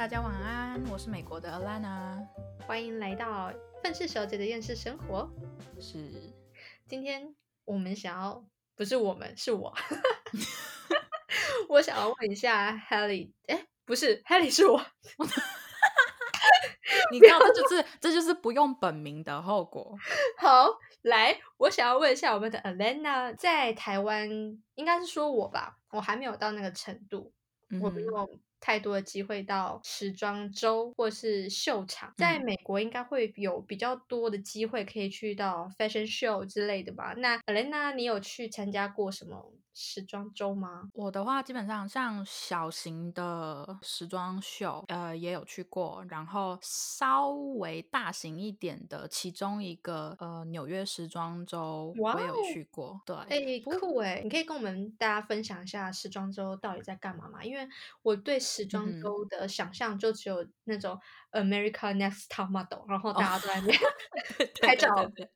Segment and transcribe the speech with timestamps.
[0.00, 2.26] 大家晚安，我是美国的 Alana，
[2.66, 3.52] 欢迎来到
[3.82, 5.30] 愤世小姐的厌世生活。
[5.78, 6.32] 是，
[6.88, 7.34] 今天
[7.66, 8.42] 我们想要，
[8.74, 9.74] 不是我们，是我，
[11.68, 14.80] 我想要问一下 Helly，哎，不是 Helly 是我，
[17.12, 19.94] 你知道这就是这就是不用本名的后果。
[20.38, 24.30] 好，来，我想要问一下我们的 Alana，在台湾
[24.76, 27.34] 应该是说我吧，我还没有到那个程度，
[27.82, 28.40] 我没有。
[28.60, 37.14] 太多的机会到时装周或是秀场，在美国应该会有比较多的机会可以去到 fashion show 之类的吧？
[37.16, 39.52] 那 Elena，你有去参加过什么？
[39.72, 40.90] 时装周吗？
[40.94, 46.04] 我的话，基本上像小型的时装秀，呃，也有去过。
[46.08, 53.00] 然后稍微大型一点的，其中一个呃纽约时装周，我有去过。
[53.06, 54.20] 对，哎，酷哎！
[54.22, 57.42] 你可以跟我们大家分享一下时装周到底在干嘛吗？
[57.42, 57.68] 因为
[58.02, 60.98] 我对时装周的想象就只有那种
[61.32, 63.78] America Next Top Model，然后大家都在那边
[64.62, 64.94] 拍照。
[64.94, 65.30] 对对对，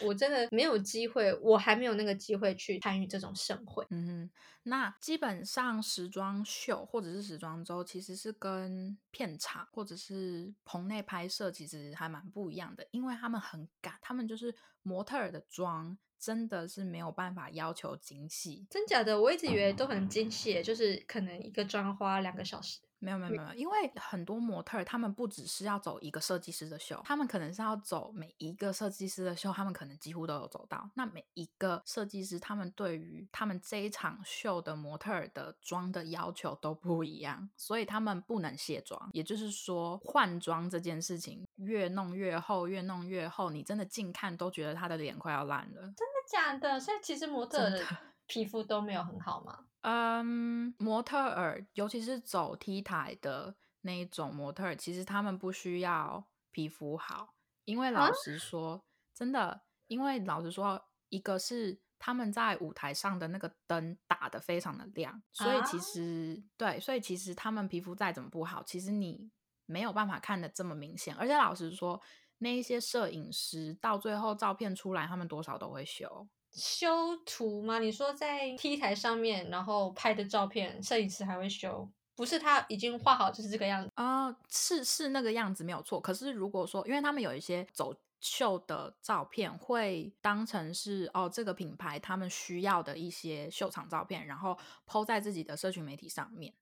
[0.00, 3.86] 我真的没有机会，我还没有那个机会去参与这种盛会。
[3.90, 4.30] 嗯哼，
[4.64, 18.66] 那基本上时装秀或者是时装周，其实是跟片场或者是棚内拍摄其实还蛮不一样的，因为他们很赶，他们就是模特儿的妆真的是没有办法要求精细。
[18.70, 22.80] 真假的，我一直以为都很精细，就是可能一个妆花两个小时。
[23.02, 30.88] 没有没有没有，因为很多模特他们不只是要走一个设计师的秀，他们可能是要走每一个设计师的秀，他们可能几乎都有走到。
[30.94, 39.10] 那每一个设计师，他们对于他们这一场秀的模特的妆的要求都不一样，所以他们不能卸妆。
[39.12, 45.80] 也就是说，换装这件事情越弄越厚，越弄越厚，你真的近看都觉得他的脸快要烂了。
[45.80, 46.78] 真的假的？
[46.78, 47.84] 所以其实模特的
[48.28, 49.66] 皮肤都没有很好吗？
[49.82, 57.34] 嗯，模特儿，尤其是走 T 台的那一种模特儿，其实他们不需要皮肤好，
[57.64, 69.30] 因为老实说，真的，因为老实说，一个是他们在舞台上的那个灯打的非常的亮，所以其实对，所以其实他们皮肤再怎么不好，其实你
[69.66, 71.14] 没有办法看的这么明显。
[71.16, 72.00] 而且老实说，
[72.38, 76.28] 那一些摄影师到最后照片出来，他们多少都会修。
[76.52, 77.78] 修图吗？
[77.78, 81.88] 你说在 T 台上面，然后拍的照片，摄影师还会修？
[82.14, 84.30] 不是他已经画好就是这个样子啊？
[84.50, 85.98] 是是那个样子没有错。
[86.00, 96.52] 可是如果说，因为他们有一些走秀的照片，会当成是哦这个品牌他们需要的一些秀场照片，然后抛在自己的社群媒体上面。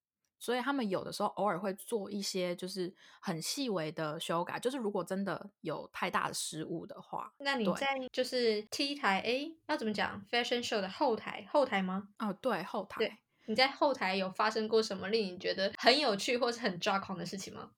[0.40, 12.08] 所以他们有的时候偶尔会做一些就是很细微的修改，就是如果真的有太大的失误的话，那你在就是 T 台 A 要怎么讲 Fashion Show 的后台后台吗？
[12.18, 12.98] 哦，对，后台。
[12.98, 17.70] 对，你在后台有发生过什么令你觉得很有趣或是很抓狂的事情吗？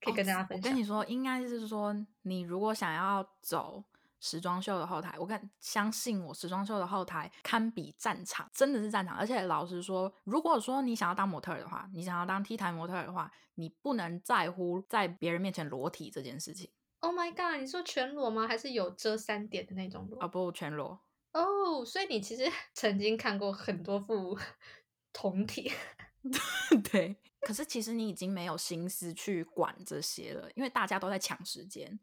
[0.00, 0.70] 可以跟大家分享。
[0.70, 3.84] 我跟你说，应该是说你如果想要走。
[4.20, 9.16] 时装秀的后台，我敢相信我，时装秀的后台堪比战场，真的是战场。
[9.16, 16.70] 而且老实说，如果说你想要当模特的话，你想要当 T 台模特的话，你不能在乎在别人面前裸体这件事情。
[17.00, 17.60] Oh my god！
[17.60, 18.48] 你说全裸吗？
[18.48, 20.20] 还是有遮三点的那种裸？
[20.20, 21.00] 啊不，全裸。
[21.32, 24.36] 哦，所以你其实 曾经看过很多副
[25.12, 25.70] 同体。
[26.90, 27.16] 对。
[27.48, 31.98] 可是其实你已经没有心思去管这些了，因为大家都在抢时间。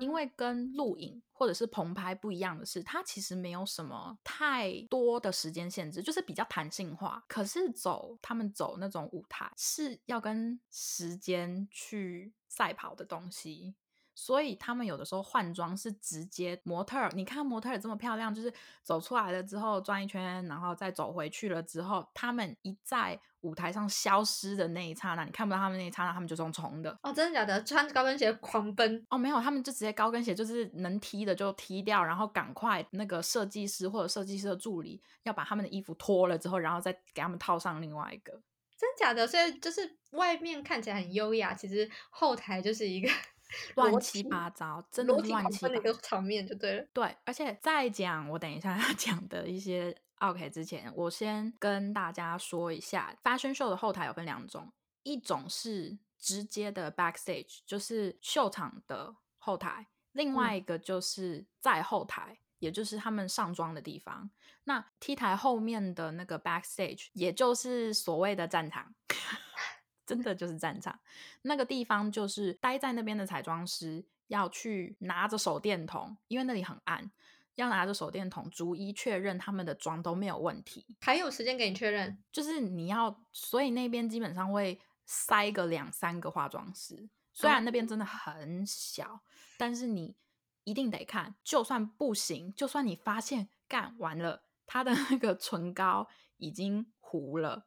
[0.00, 7.22] 因为跟录影或者是棚拍不一样的是，它其实没有什么太多的时间限制，就是比较弹性化。
[7.28, 13.74] 可是走他们走那种舞台是要跟时间去赛跑的东西。
[14.18, 18.50] 所以他们有的时候换装是直接模特儿，你看模特儿这么漂亮，就是
[18.82, 26.90] 走出来了之后转一圈，然后再走回去了之后，他们一在舞台上消失的那一刹那，你看不到他们那一刹那，他们就用冲的。
[27.02, 27.62] 哦，真的假的？
[27.62, 29.06] 穿高跟鞋狂奔？
[29.08, 38.32] 哦，没有，他们就直接高跟鞋就是能踢的就踢掉，然后赶快那个设计师或者设计师的助理要把他们的衣服脱了之后，然后再给他们套上另外一个。
[38.76, 39.26] 真假的？
[39.26, 43.08] 所以就是外面看起来很优雅，其实后台就是一个。
[43.76, 46.84] 乱七八糟，真的乱七八糟的一个场面就对了。
[46.92, 54.72] 对，而且再讲我等一下要讲的一些 OK 之前，我先跟大家说一下，Fashion Show 的后台有分两种，
[55.02, 64.30] 一种是直接的 Backstage，就是秀场的后台；另外一个就是在后台，也就是他们上妆的地方。
[64.64, 68.94] 那 T 台后面的那个 Backstage，也就是所谓的战场。
[70.06, 71.00] 真的就是战场，
[71.42, 77.10] 那个地方就是待在那边的彩妆师要去拿着手电筒，因为那里很暗，
[77.56, 80.86] 要拿着手电筒逐一确认他们的妆都没有问题。
[81.00, 82.22] 还有时间给你确认？
[82.30, 87.08] 就是你要，所以那边基本上会塞个两三个化妆师。
[87.32, 89.20] 虽然那边真的很小，
[89.58, 90.16] 但是你
[90.64, 91.34] 一定得看。
[91.44, 96.08] 就算不行，就算你发现干完了，他的那个唇膏
[96.38, 97.66] 已经糊了。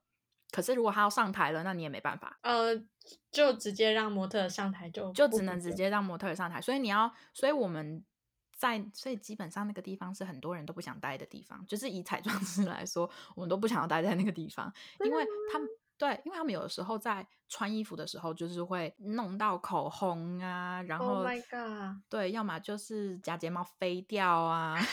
[0.51, 2.39] 可是如果他要上台了，那你也没办法。
[2.41, 2.75] 呃，
[3.29, 6.59] 就直接让模特上台，就就只能直接让模特上台。
[6.59, 8.03] 所以你要，所以我们
[8.59, 11.65] 在，所以基本上那个地方是很多人都不想待的地方。
[11.65, 14.71] 就是以彩妆师 来说，我们都不想要待在那个地方，
[15.05, 15.67] 因为他们
[15.97, 21.23] 对，因为他们有的时候在穿衣服的时候，就是会弄到口红啊，然后
[22.09, 24.77] 对，要么就是假睫毛飞掉啊。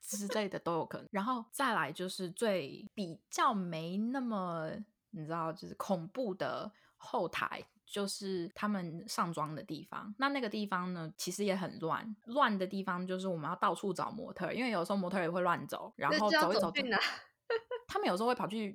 [0.00, 4.70] 之类的都有可能，然后再来就是最比较没那么
[5.10, 10.14] 你知道，就是恐怖的后台，就是他们上妆的地方。
[10.18, 12.16] 那那个地方呢，其实也很乱。
[12.24, 16.72] 乱的地方就是我们要到处找模特，因为有时候模特也会乱走，然后走一走，
[17.86, 18.74] 他们有时候会跑去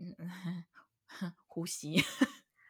[1.48, 2.00] 呼吸。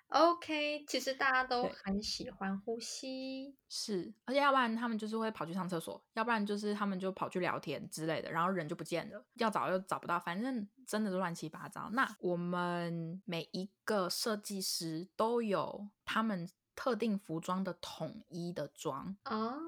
[0.09, 11.89] OK，其实大家都很喜欢呼吸，是，而且要不然他们就是会跑去上厕所，要不然就是他们就跑去聊天之类的，然后人就不见了，要找又找不到，反正真的是乱七八糟。
[11.91, 19.59] 那我们每一个设计师都有他们特定服装的统一的妆哦，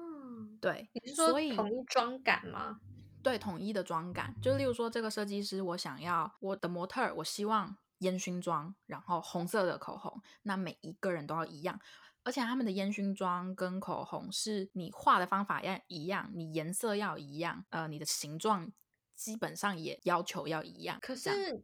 [0.58, 2.80] 对，你是说统一妆感吗？
[3.22, 7.76] 对，统一的妆感，就例如说这个设计师，我想要我的模特，我希望。
[8.00, 11.80] 烟熏妆，然后红色的口红，那每一个人都要一样，
[12.22, 18.70] 而且他们的烟熏妆跟口红是你画的方法要一样，你颜色要一样，呃，你的形状
[19.14, 20.98] 基本上也要求要一样。
[21.00, 21.62] 可是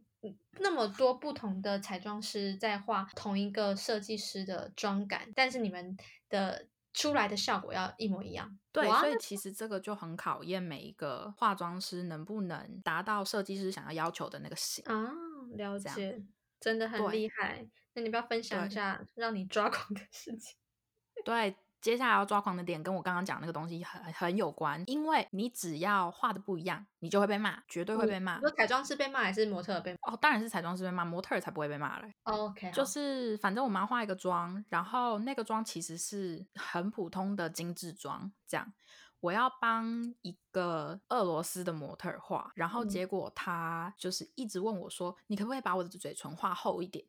[0.59, 5.95] 那么多不同的彩妆师在画同一个设计师的妆感，但是你们
[6.29, 8.57] 的出来的效果要一模一样。
[8.71, 15.11] 对，所以其实这个就很考验每一个化妆师能不能达到设计师想要要求的那个型啊。
[15.55, 16.21] 了解，
[16.59, 17.67] 真的很厉害。
[17.93, 20.55] 那你不要分享一下让你抓狂的事情？
[21.25, 28.39] 对，接下来要抓狂的点跟我刚刚讲那个东西很很有关，因为你只要画的不一样，你就会被骂，绝对会被骂。
[28.39, 30.13] 说彩妆师被骂还是模特被骂？
[30.13, 32.13] 哦，当然是彩妆师被骂，模特才不会被骂嘞。
[32.23, 38.73] OK，就是反正我们要画一个妆，然后那个妆其实是很普通的精致妆，这样。
[39.19, 47.05] 我要帮一个俄罗斯的模特画，然后结果他就是一直问我说：“你可不可以把我的嘴唇画厚一点？”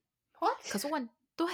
[0.71, 1.47] 可是问对，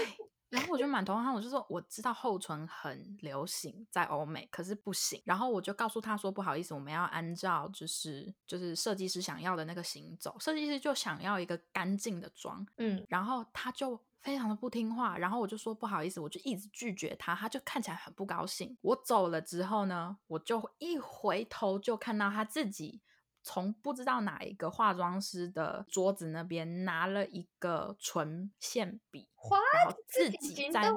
[0.51, 14.01] 然后我就满头汗，我就说：“我知道厚唇很流行在欧美，可是不行。”然后我就告诉他说：“不好意思，我们要按照就是就是设计师想要的那个行走，设计师就想要一个干净的妆。”嗯，然后他就。
[14.25, 18.75] 非常的不听话，然后我就说不好意思，我就一直拒绝他，他就看起来很不高兴。
[18.81, 23.03] 我走了之后呢，我就一回头就看到他自己
[23.43, 30.91] 从不知道哪一个化妆师的桌子那边拿了一个唇线笔，然后自己在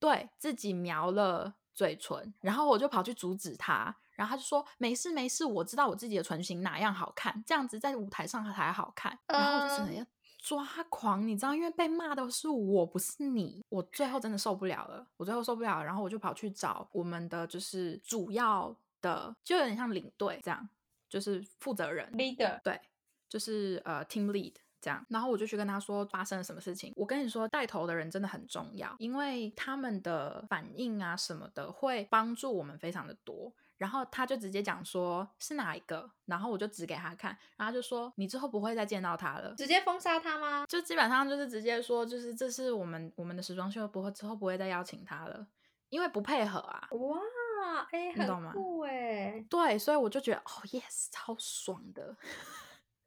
[0.00, 10.06] 对自己描了嘴唇，然后我就跑去阻止他，然后他就说没事没事，我知道我自己的唇型哪样好看，这样子在舞台上才好看，然后我就只能要。
[10.38, 13.62] 抓狂，你知道，因为被骂的是我，不是你。
[13.68, 20.68] 我最后真的受不了了，我最后受不了，然后我就跑去找我们的就是主要的，就有点像领队这样，
[21.08, 22.80] 就是负责人 leader，对，
[23.28, 25.04] 就是呃 team lead 这样。
[25.08, 26.92] 然后我就去跟他说发生了什么事情。
[26.96, 33.52] 我跟你说，带头的人真的很重要，因为他们的反应啊什么的会帮助我们非常的多。
[33.78, 40.66] 然后他就直接讲说是哪一个，然后我就指给他看，然后就说你之后不会再见到他了，直接封杀他吗？
[40.66, 45.46] 就基本上就是直接说，就是这是我们我们的时装秀，不会之后不会再邀请他了，
[45.88, 46.88] 因为不配合啊。
[46.90, 49.46] 哇，哎，很酷哎。
[49.48, 52.16] 对，所以我就觉得哦，yes，超爽的，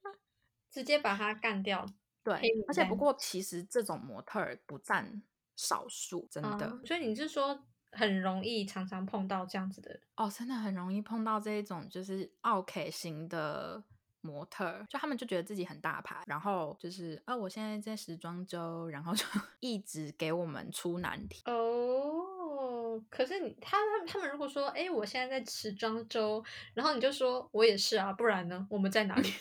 [0.72, 1.86] 直接把他干掉。
[2.24, 5.22] 对，而且不过其实这种模特不占
[5.58, 6.80] 少数，真的。
[6.86, 7.66] 所以你是说？
[7.92, 13.84] 很容易常常碰到这样子的哦，真的很容易碰到这一种就是奥 K 型的
[14.22, 19.26] 模特，就他们就觉得自己很大牌，然后就是哦，我现在在时装周，然后就
[19.60, 23.02] 一直给我们出难题哦。
[23.10, 26.44] 可是你他他他们如果说哎，我现在在时装周，
[26.74, 29.34] 然后你就说我也是啊，不然呢，我们在哪里？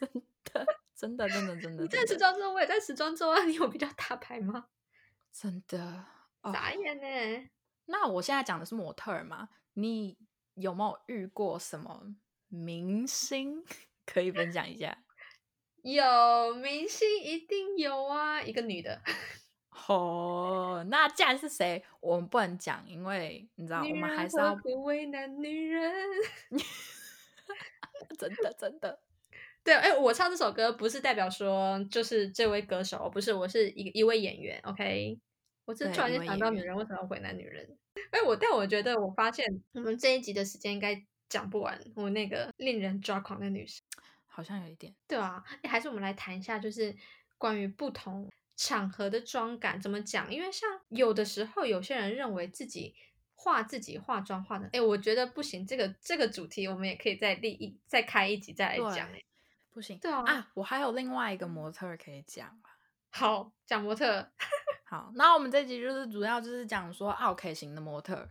[0.00, 0.10] 真
[0.44, 4.66] 的真的真的真的，你在时装周，我也在时装周啊，你有比较大牌吗？
[5.30, 6.04] 真的
[6.42, 7.48] 傻眼呢。
[7.86, 9.48] 那我现在讲的是模特嘛？
[9.74, 10.16] 你
[10.54, 12.14] 有没有遇过什么
[12.48, 13.64] 明星
[14.04, 14.98] 可以分享一下？
[15.82, 19.02] 有明星一定有啊，一个女的。
[19.88, 25.92] 哦，那既然是谁，我们不能讲，因为你知道，我们还是要不为难女人。
[28.18, 29.00] 真的，真的。
[29.64, 34.60] 对，哎，我唱这首歌不是代表说就是这位歌手，不是，我是一一位演员。
[34.64, 35.18] OK。
[35.64, 37.76] 我是突然间想到女人为什么要为难女人。
[38.10, 41.78] 哎，我但我觉得我发现我们这一集的时间应该讲不完。
[41.94, 43.82] 我那个令人抓狂的女生，
[44.26, 44.94] 好像有一点。
[45.06, 46.96] 对啊，还是我们来谈一下，就是
[47.38, 50.32] 关于不同场合的妆感怎么讲？
[50.32, 52.94] 因为像有的时候有些人认为自己
[53.34, 55.66] 化自己化妆化的，哎，我觉得不行。
[55.66, 59.08] 这个这个主题我们也可以再另一再开一集再来讲。
[59.12, 59.22] 哎，
[59.70, 59.98] 不行。
[59.98, 62.60] 对啊，啊，我还有另外一个模特可以讲
[63.10, 64.32] 好，讲模特。
[64.92, 68.28] 好，那我们这集就是主要就是讲说 OK 型的模特。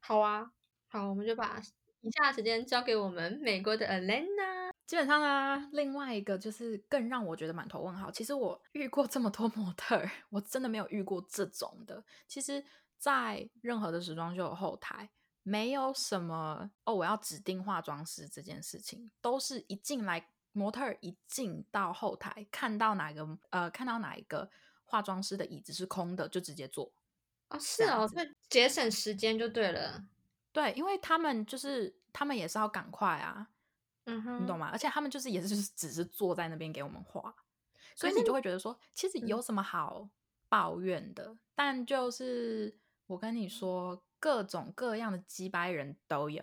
[0.00, 0.50] 好啊，
[0.86, 1.60] 好，我们就把
[2.00, 4.70] 以下时间交给我们美国的 Alena。
[4.86, 8.10] 基本上呢，另外一个就是更让我觉得满头问号。
[8.10, 12.02] 其实我遇过这么多模特，我真的没有遇过这种的。
[12.26, 12.64] 其实，
[12.96, 15.10] 在任何的时装秀后台，
[15.42, 24.48] 没有什么哦，我要指定化妆师这件事情，都是一进来模特一进到后台，看到哪个呃，看到哪一个。
[24.88, 26.90] 化妆师的椅子是空的，就直接坐。
[27.50, 30.02] 哦，是哦，这节省时间就对了。
[30.50, 33.48] 对，因为他们就是他们也是要赶快啊，
[34.06, 34.70] 嗯哼，你懂吗？
[34.72, 37.34] 而且他们就是也是就是只是坐在那边给我们画，
[37.94, 40.08] 所以你就会觉得说，其实有什么好
[40.48, 41.36] 抱怨的？
[41.54, 46.42] 但就是我跟你说，各种各样的鸡掰人都有。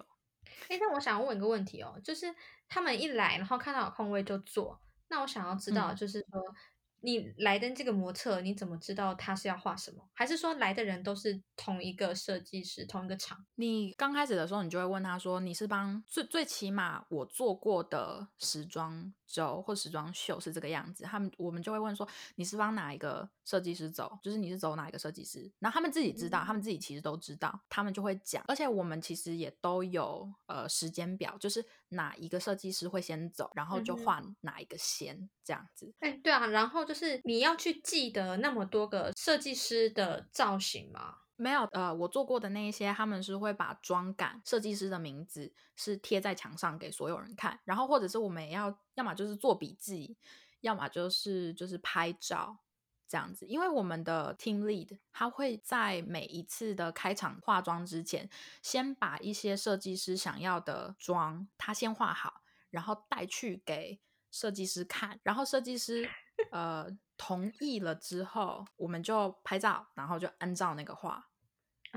[0.69, 2.33] 哎，那我想问一个问题哦，就是
[2.69, 6.55] 他们一来，然后看到有空位就坐，那我想要知道，就是说。
[7.01, 10.09] 你来登这个模特，你怎么知道他是要画什么？
[10.13, 13.45] 还是说来的人都是同一个设计师、同一个厂？
[13.55, 24.17] 你刚开始的时候，你就会问他说：“你是帮最最起码我做过的时装周或时装秀是这个样子。”他们我们就会问说：“你是帮哪一个设计师走？
[24.23, 28.43] 就是你是走哪一个设计师？”然后他们自己知道，他们自己其实都知道，他们就会讲。
[28.47, 35.93] 而且我们其实也都有呃时间表，就是哪一个设计师会先走，然后就换哪一个先这样子。
[35.99, 36.95] 哎，对啊，然后就。
[36.95, 41.17] 是你要去记得那么多个设计师的造型吗？
[41.37, 50.15] 没有，呃，我做过的那一些，他们是会把妆感、设计师的名字是贴在墙上给所有人看，然后或者是我们也要，要么就是做笔记，
[50.61, 52.59] 要么就是就是拍照
[53.05, 53.45] 这样子。
[53.47, 58.29] 因为我们的 team lead 他会在每一次的开场化妆之前，
[58.61, 63.99] 先把一些设计师想要的妆他先画好，然后带去给
[64.31, 66.09] 设计师看，然后设计师。
[66.51, 66.87] 呃，
[67.17, 71.27] 同意了之后，我们就拍照，然后就按照那个画，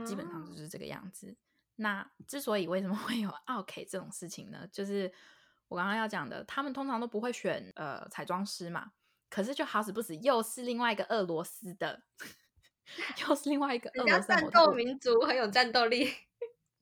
[0.06, 1.36] 基本上就是这个样子。
[1.76, 4.66] 那之所以为什么 会有 OK 这种事情呢？
[4.72, 5.12] 就是
[5.68, 8.92] 我刚刚要讲的，他们通常都不会选呃彩妆师嘛。
[9.30, 12.02] 可是就好死不死，又是另外一个俄罗斯的，
[13.28, 16.10] 又是另外一个俄罗斯战斗民族，很有战斗力。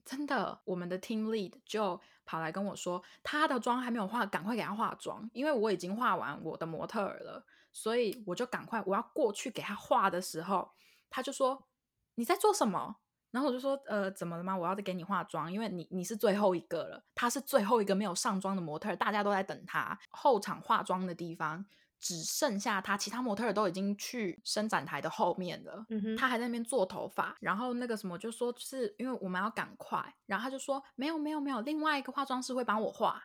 [0.06, 10.70] 真的，我们的 team lead 就跑来跟我说，他的妆还没有化，赶快给他化妆，因为我已经化完我的模特了，所以我就赶快我要过去给他化的时候，
[11.10, 11.66] 他就说
[12.14, 12.96] 你在做什么？
[13.32, 14.56] 然后我就说呃，怎么了吗？
[14.56, 21.66] 我要再给你化妆，因为你你是最后一个了，他是最后一个没有上妆的模特，大家都在等他后场化妆的地方。
[21.98, 25.84] 只剩下他，其他模特儿都已经去伸展台的后面了。
[25.88, 33.22] 嗯哼，他还在那边做头发，然后那个什么就说，是因为我们要赶快，然后他就说没有没有没有，另外一个化妆师会帮我化。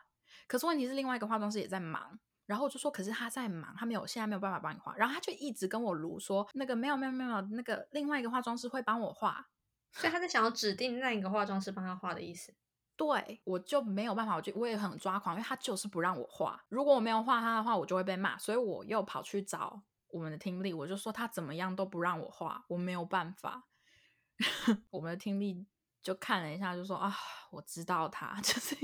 [0.48, 4.94] 可是问题是另外一个化妆师也在忙，然后我就说，可是他在忙，他没有现在没有办法帮你化。
[4.96, 9.48] 然后他就一直跟我卢说，那个没有没有没有，那个另外一个化妆师会帮我化，
[9.92, 12.54] 所以他在想要指定那一个化妆师帮他画的意思。
[12.96, 16.62] 对，我就没有办法，我就我也很抓狂，因为他就是不让我画。
[16.68, 23.64] 如果我没有画他的话，我就会被骂，所以我又跑去找我们的听力，我就说他怎么样都不让我画，我没有办法。
[24.90, 25.66] 我们的听力
[26.02, 27.12] 就看了一下，就说啊，
[27.50, 28.76] 我知道他， 就是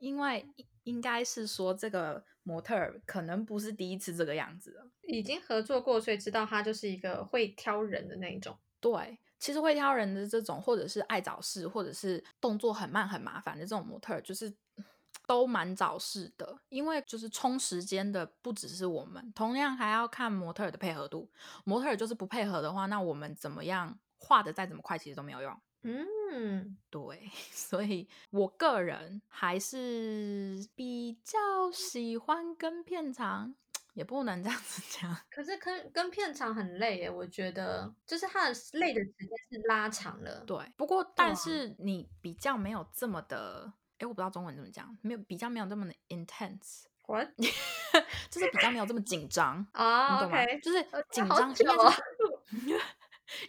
[0.00, 0.46] 因为
[0.84, 8.58] 应该是说这个模特可能不是第一次这个样子了，已经合作过，所以知道他就是一个会挑人的那一种。
[8.80, 9.18] 对。
[9.38, 14.52] 其实会挑人的这种，或者是爱找事，或者是动作很慢很麻烦的这种模特，就是
[15.26, 16.58] 都蛮找事的。
[16.68, 21.30] 因为就是冲时间的不只是我们，同样还要看模特的配合度。
[21.64, 25.60] 模特就是不配合的话，那我们怎么样画的再怎么快，其实都没有用。
[25.82, 27.30] 嗯，对。
[27.52, 33.54] 所以我个人还是比较喜欢跟片场。
[33.96, 40.44] 也不能这样子讲，可是跟跟片场很累耶，我觉得就是它的累的时间是拉长了。
[40.46, 47.28] 对，不过但是你比较没有这么的，哎，我不知道中文怎么讲，没有比较没有这么的 intense，What？
[48.28, 50.44] 就是比较没有这么紧张 啊，你懂吗？
[50.62, 52.80] 就是紧张，应该是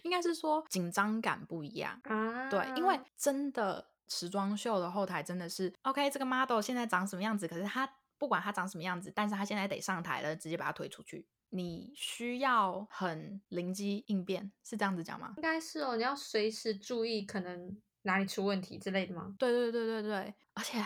[0.04, 2.48] 应该是说紧张感不一样啊。
[2.48, 7.86] 对，因为真的时装秀的后台真的是 OK，这个 model 现在长什么样子，可是他。
[8.18, 11.26] 不管他长什么样子，但是他现在得上台了，直接把他推出去。
[11.50, 15.32] 你需要很灵机应变，是这样子讲吗？
[15.36, 19.34] 应该是哦，你要随时注意可能哪里出问题之类的吗？
[19.38, 20.84] 对对对对对，而且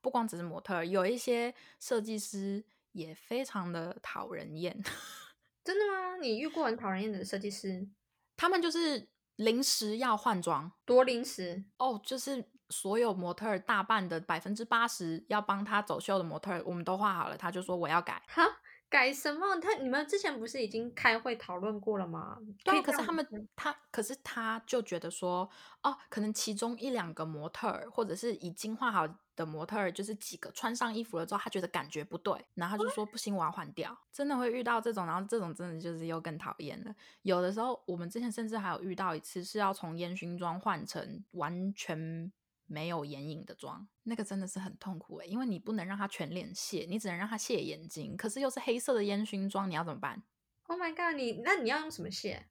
[0.00, 4.76] 不光只是模特，有一些设计师也非常的讨人厌。
[5.62, 6.16] 真的吗？
[6.16, 7.88] 你遇过很讨人厌的设计师？
[8.36, 18.20] 他们就是临时要换装，多临时哦，就是所有模特大半的百分之八十要帮他走秀的模特，我们都画好了，他就说我要改。
[18.26, 18.42] 哈？
[18.88, 19.56] 改什么？
[19.56, 22.36] 他你们之前不是已经开会讨论过了吗？
[22.62, 23.26] 对，可是他们
[23.56, 25.48] 他可是他就觉得说，
[25.82, 33.96] 哦，可能其中一两个模特儿，或者是已经画好的模特儿，就是几个穿上衣服了之后，他觉得感觉不对，然后他就说不行，我要换掉。
[34.12, 36.94] 真的会遇到这种，然后这种真的就是又更讨厌了。
[37.22, 42.30] 有的时候我们之前甚至还有遇到一次，是要从烟熏妆换成完全。
[42.72, 48.16] 没有眼影的妆，那个真的是很痛苦诶，因为你不能让它全脸卸，你只能让它卸眼睛。
[48.16, 50.22] 可是又是黑色的烟熏妆，你要怎么办
[50.64, 51.14] ？Oh my god！
[51.14, 52.46] 你那你要用什么卸？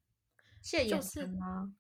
[0.62, 1.74] 卸眼唇吗？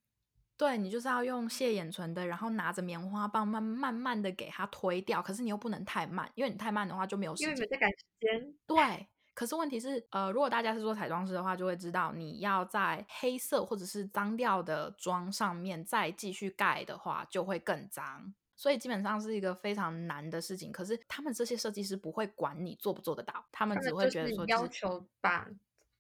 [0.58, 5.22] 对，你就是要用卸眼唇的，然后拿着棉花棒慢慢慢的给它推掉。
[5.22, 7.56] 可是你又不能太慢，因为你太慢的话就没有时间。
[7.56, 8.54] 因为在赶时间。
[8.66, 9.08] 对。
[9.42, 18.32] 可是问题是，呃，如果大家是做彩妆师的话，就会知道你要在黑色或者是脏掉的妆上面再继续盖的话，就会更脏。
[18.56, 20.72] 所以基本上是一个非常难的事情。
[20.72, 25.50] 可是他们这些设计师不会管你做不做得到，他们只会觉得说要求把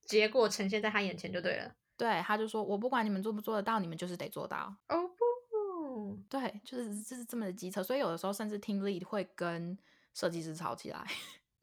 [0.05, 1.73] 结果呈现在他眼前就对了。
[1.97, 4.71] 对，他就说我不管你们做不做得到，你们就是得做到。
[4.89, 7.81] 哦不，对，就是就是这么的机车。
[7.81, 9.75] 所以有的时候甚至听力会跟
[10.13, 11.03] 设计师吵起来。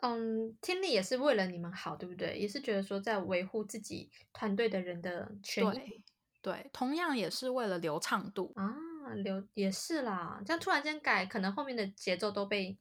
[0.01, 2.39] 嗯，听力也是为了你们好，对不对？
[2.39, 6.05] 也是觉得说在维护自己团队的人的权益，
[6.41, 8.77] 对，同样也是为了流畅度啊，
[9.17, 10.41] 流也是啦。
[10.47, 12.79] 这样突然间改，可能后面的节奏都被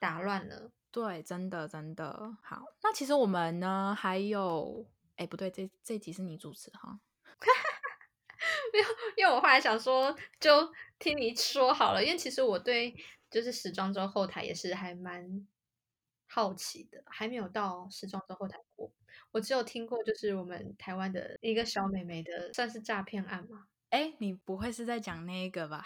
[0.00, 0.72] 打乱了。
[0.90, 2.64] 对，真的真的好。
[2.82, 6.98] 那其实我们呢，还有，哎，不对，这这集是你主持哈，
[8.72, 8.84] 没有，
[9.16, 12.96] 因为我后来想说，就听你说好了，因为其实我对
[13.30, 15.46] 就是时装周后台也是还蛮。
[16.36, 18.92] 好奇的还没有到时装周后台过，
[19.32, 23.68] 我只有听过就是我们台湾的一个小美眉的算是诈骗案吗？
[23.88, 25.82] 哎，你不会是在讲那个吧？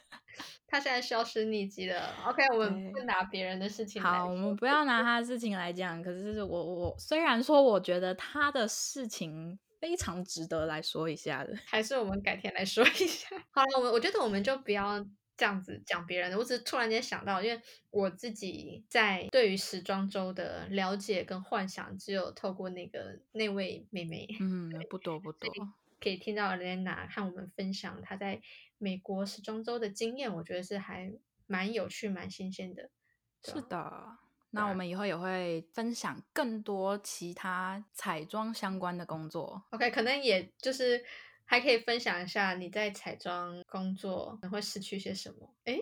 [0.68, 2.14] 他现在消失匿迹了。
[2.26, 4.02] OK，我们不拿别人的事情。
[4.02, 6.02] 好，我们不要拿他的事情来讲。
[6.02, 13.26] 可是我我虽然说我觉得他的事情非常值得来说一下的，还是我们改天来说一下。
[13.48, 15.02] 好了，我们我觉得我们就不要。
[15.38, 25.48] 这样子讲别人的，我只是突然间想到，因为我自己在对于时装周的了解跟幻想，只有透过那个那位妹妹， 嗯，不多不多，
[26.00, 28.42] 可以听到 Lena 和我们分享她在
[28.78, 31.12] 美国时装周的经验，我觉得是还
[31.46, 32.90] 蛮有趣、蛮新鲜的。
[33.44, 34.18] 是的，
[34.50, 39.62] 那我们以后也会分享更多其他彩妆相关的工作。
[39.70, 41.04] OK，可能也就是。
[41.50, 45.56] 还可以分享一下你在彩妆工作可能会失去些什么？
[45.64, 45.72] 哎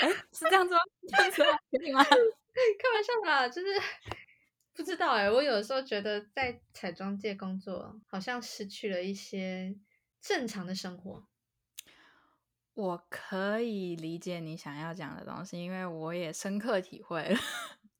[0.00, 0.80] 哎， 是这样子吗？
[1.06, 1.50] 这样子吗？
[1.92, 2.04] 吗？
[2.08, 3.66] 开玩笑啦，就是
[4.72, 5.30] 不知道哎。
[5.30, 9.76] 我有时候觉得在彩妆界工作，好像失去了一些
[10.22, 11.28] 正常的生活。
[12.72, 17.38] 我可以理解你想要讲的东西，因为我也深刻体会了。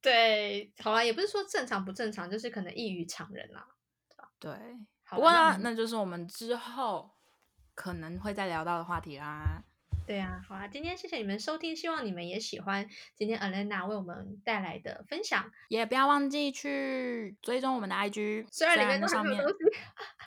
[0.01, 3.69] 对，好啦，也不是说正常不正常，就是可能异于常人啦。
[4.39, 4.51] 对。
[5.14, 7.11] 不过呢，那就是我们之后
[7.75, 9.62] 可能会再聊到的话题啦。
[10.05, 19.40] 对啊，好啊，今天谢谢你们收听，希望你们也喜欢今天 Alena 为我们带来的分享，也不要忘记去追踪我们的 IG，虽然里面上面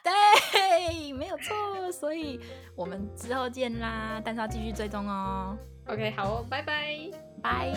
[0.01, 2.39] 对，没有错，所以
[2.75, 5.57] 我们之后见啦，但是要继续追踪哦。
[5.87, 6.97] OK，好哦，拜拜，
[7.43, 7.73] 拜。